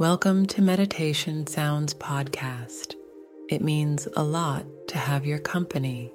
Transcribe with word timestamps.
Welcome 0.00 0.46
to 0.46 0.62
Meditation 0.62 1.46
Sounds 1.46 1.92
Podcast. 1.92 2.94
It 3.50 3.60
means 3.60 4.08
a 4.16 4.24
lot 4.24 4.64
to 4.88 4.96
have 4.96 5.26
your 5.26 5.38
company. 5.38 6.10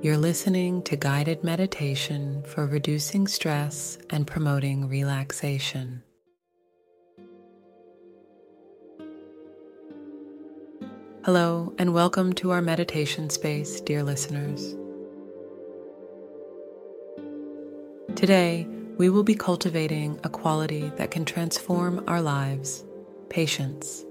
You're 0.00 0.16
listening 0.16 0.84
to 0.84 0.94
guided 0.94 1.42
meditation 1.42 2.44
for 2.44 2.68
reducing 2.68 3.26
stress 3.26 3.98
and 4.10 4.28
promoting 4.28 4.88
relaxation. 4.88 6.04
Hello, 11.24 11.74
and 11.80 11.92
welcome 11.92 12.32
to 12.34 12.52
our 12.52 12.62
meditation 12.62 13.28
space, 13.28 13.80
dear 13.80 14.04
listeners. 14.04 14.76
Today, 18.14 18.68
we 18.98 19.10
will 19.10 19.24
be 19.24 19.34
cultivating 19.34 20.20
a 20.22 20.28
quality 20.28 20.92
that 20.96 21.10
can 21.10 21.24
transform 21.24 22.04
our 22.06 22.22
lives 22.22 22.84
patience. 23.30 24.04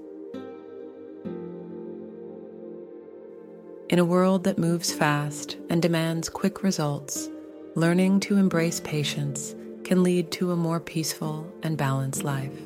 In 3.89 3.99
a 3.99 4.05
world 4.05 4.45
that 4.45 4.57
moves 4.57 4.93
fast 4.93 5.57
and 5.69 5.81
demands 5.81 6.29
quick 6.29 6.63
results, 6.63 7.29
learning 7.75 8.21
to 8.21 8.37
embrace 8.37 8.79
patience 8.79 9.55
can 9.83 10.03
lead 10.03 10.31
to 10.31 10.51
a 10.51 10.55
more 10.55 10.79
peaceful 10.79 11.51
and 11.63 11.77
balanced 11.77 12.23
life. 12.23 12.57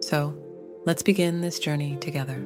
So, 0.00 0.36
let's 0.84 1.02
begin 1.02 1.40
this 1.40 1.58
journey 1.58 1.96
together. 1.96 2.44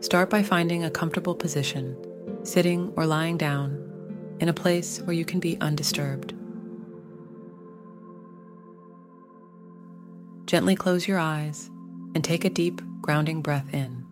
Start 0.00 0.28
by 0.28 0.42
finding 0.42 0.84
a 0.84 0.90
comfortable 0.90 1.34
position, 1.34 1.96
sitting 2.44 2.92
or 2.96 3.06
lying 3.06 3.36
down 3.38 3.85
in 4.40 4.48
a 4.48 4.52
place 4.52 5.00
where 5.00 5.14
you 5.14 5.24
can 5.24 5.40
be 5.40 5.58
undisturbed. 5.60 6.34
Gently 10.46 10.76
close 10.76 11.08
your 11.08 11.18
eyes 11.18 11.70
and 12.14 12.22
take 12.22 12.44
a 12.44 12.50
deep, 12.50 12.80
grounding 13.00 13.42
breath 13.42 13.72
in. 13.74 14.04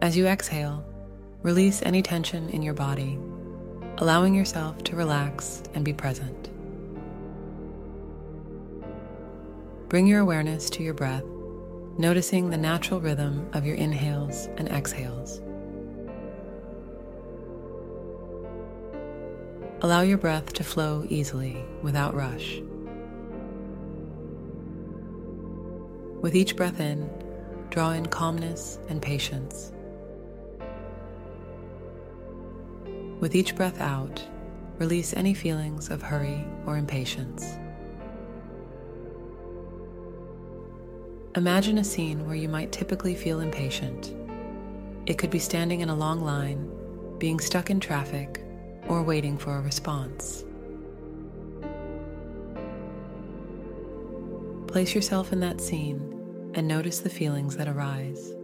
As 0.00 0.16
you 0.16 0.26
exhale, 0.26 0.84
release 1.42 1.82
any 1.82 2.02
tension 2.02 2.48
in 2.50 2.62
your 2.62 2.74
body, 2.74 3.18
allowing 3.98 4.34
yourself 4.34 4.82
to 4.84 4.96
relax 4.96 5.62
and 5.74 5.84
be 5.84 5.92
present. 5.92 6.50
Bring 9.88 10.06
your 10.06 10.20
awareness 10.20 10.70
to 10.70 10.82
your 10.82 10.94
breath 10.94 11.24
noticing 11.98 12.48
the 12.48 12.56
natural 12.56 13.00
rhythm 13.00 13.50
of 13.52 13.66
your 13.66 13.74
inhales 13.74 14.46
and 14.56 14.68
exhales. 14.68 15.40
Allow 19.82 20.02
your 20.02 20.18
breath 20.18 20.52
to 20.54 20.64
flow 20.64 21.04
easily 21.08 21.64
without 21.82 22.14
rush. 22.14 22.60
With 26.20 26.36
each 26.36 26.56
breath 26.56 26.78
in, 26.78 27.10
draw 27.70 27.90
in 27.90 28.06
calmness 28.06 28.78
and 28.88 29.02
patience. 29.02 29.72
With 33.20 33.34
each 33.34 33.56
breath 33.56 33.80
out, 33.80 34.24
release 34.78 35.14
any 35.14 35.34
feelings 35.34 35.90
of 35.90 36.02
hurry 36.02 36.44
or 36.64 36.76
impatience. 36.76 37.58
Imagine 41.38 41.78
a 41.78 41.84
scene 41.84 42.26
where 42.26 42.34
you 42.34 42.48
might 42.48 42.72
typically 42.72 43.14
feel 43.14 43.38
impatient. 43.38 44.12
It 45.06 45.18
could 45.18 45.30
be 45.30 45.38
standing 45.38 45.82
in 45.82 45.88
a 45.88 45.94
long 45.94 46.20
line, 46.20 46.68
being 47.18 47.38
stuck 47.38 47.70
in 47.70 47.78
traffic, 47.78 48.42
or 48.88 49.04
waiting 49.04 49.38
for 49.38 49.56
a 49.56 49.60
response. 49.60 50.44
Place 54.66 54.96
yourself 54.96 55.32
in 55.32 55.38
that 55.38 55.60
scene 55.60 56.50
and 56.54 56.66
notice 56.66 56.98
the 56.98 57.08
feelings 57.08 57.56
that 57.56 57.68
arise. 57.68 58.34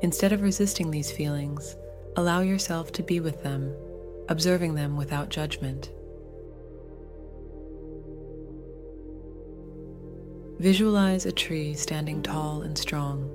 Instead 0.00 0.32
of 0.32 0.40
resisting 0.40 0.90
these 0.90 1.12
feelings, 1.12 1.76
allow 2.16 2.40
yourself 2.40 2.90
to 2.92 3.02
be 3.02 3.20
with 3.20 3.42
them, 3.42 3.76
observing 4.30 4.76
them 4.76 4.96
without 4.96 5.28
judgment. 5.28 5.90
Visualize 10.60 11.24
a 11.24 11.32
tree 11.32 11.72
standing 11.72 12.22
tall 12.22 12.60
and 12.60 12.76
strong, 12.76 13.34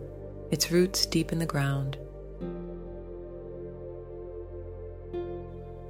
its 0.51 0.71
roots 0.71 1.07
deep 1.07 1.31
in 1.31 1.39
the 1.39 1.45
ground. 1.47 1.97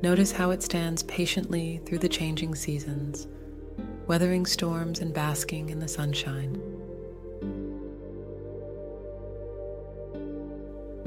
Notice 0.02 0.32
how 0.32 0.52
it 0.52 0.64
stands 0.64 1.04
patiently 1.04 1.82
through 1.86 1.98
the 1.98 2.08
changing 2.08 2.56
seasons, 2.56 3.28
weathering 4.08 4.46
storms 4.46 5.02
and 5.02 5.14
basking 5.14 5.72
in 5.72 5.80
the 5.80 5.90
sunshine. 5.90 6.58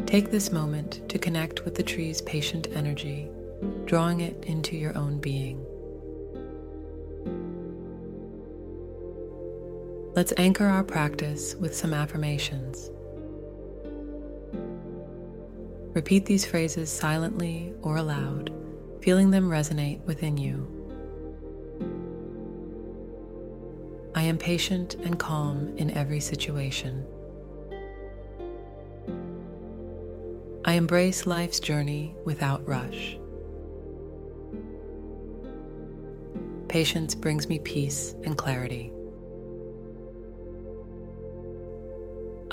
Take 0.04 0.30
this 0.30 0.52
moment 0.52 1.08
to 1.08 1.18
connect 1.18 1.64
with 1.64 1.74
the 1.74 1.82
tree's 1.82 2.20
patient 2.20 2.68
energy, 2.74 3.30
drawing 3.86 4.20
it 4.20 4.44
into 4.44 4.76
your 4.76 4.94
own 4.94 5.20
being. 5.20 5.64
Let's 10.18 10.32
anchor 10.36 10.66
our 10.66 10.82
practice 10.82 11.54
with 11.54 11.76
some 11.76 11.94
affirmations. 11.94 12.90
Repeat 15.94 16.26
these 16.26 16.44
phrases 16.44 16.90
silently 16.90 17.72
or 17.82 17.98
aloud, 17.98 18.52
feeling 19.00 19.30
them 19.30 19.48
resonate 19.48 20.00
within 20.06 20.36
you. 20.36 20.66
I 24.16 24.22
am 24.22 24.38
patient 24.38 24.96
and 24.96 25.20
calm 25.20 25.72
in 25.76 25.92
every 25.92 26.18
situation. 26.18 27.06
I 30.64 30.72
embrace 30.72 31.28
life's 31.28 31.60
journey 31.60 32.16
without 32.24 32.66
rush. 32.66 33.16
Patience 36.66 37.14
brings 37.14 37.48
me 37.48 37.60
peace 37.60 38.16
and 38.24 38.36
clarity. 38.36 38.92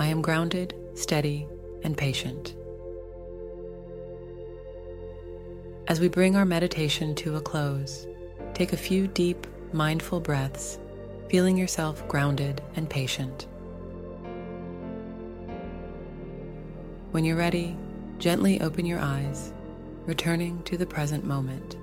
I 0.06 0.10
am 0.10 0.22
grounded, 0.22 0.76
steady, 0.94 1.48
and 1.82 1.98
patient. 1.98 2.54
As 5.88 6.00
we 6.00 6.10
bring 6.10 6.36
our 6.36 6.46
meditation 6.46 7.16
to 7.16 7.38
a 7.38 7.42
close, 7.42 8.06
take 8.54 8.72
a 8.72 8.78
few 8.78 9.08
deep, 9.08 9.48
mindful 9.74 10.20
breaths, 10.20 10.78
feeling 11.28 11.58
yourself 11.58 12.08
grounded 12.08 12.62
and 12.76 12.88
patient. 12.88 13.48
When 17.10 17.26
you're 17.26 17.36
ready, 17.36 17.76
gently 18.20 18.62
open 18.62 18.86
your 18.86 19.00
eyes, 19.00 19.54
returning 20.06 20.62
to 20.66 20.78
the 20.78 20.86
present 20.86 21.26
moment. 21.26 21.78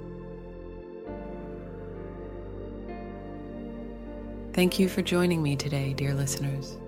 Thank 4.52 4.78
you 4.78 4.88
for 4.88 5.02
joining 5.02 5.42
me 5.42 5.56
today, 5.56 5.92
dear 5.92 6.14
listeners. 6.14 6.78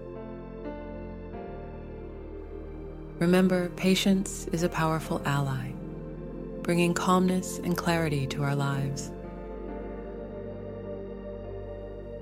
Remember, 3.24 3.70
patience 3.70 4.46
is 4.52 4.64
a 4.64 4.68
powerful 4.68 5.22
ally, 5.24 5.70
bringing 6.60 6.92
calmness 6.92 7.56
and 7.56 7.74
clarity 7.74 8.26
to 8.26 8.42
our 8.42 8.54
lives. 8.54 9.10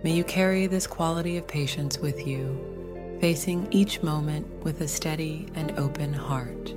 May 0.04 0.12
you 0.12 0.22
carry 0.22 0.68
this 0.68 0.86
quality 0.86 1.38
of 1.38 1.48
patience 1.48 1.98
with 1.98 2.24
you, 2.24 3.18
facing 3.20 3.66
each 3.72 4.00
moment 4.04 4.46
with 4.62 4.80
a 4.80 4.86
steady 4.86 5.48
and 5.56 5.76
open 5.76 6.12
heart. 6.12 6.72